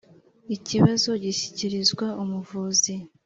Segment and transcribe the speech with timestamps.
[0.55, 2.93] ikibazo gishyikirizwa umuvuzi.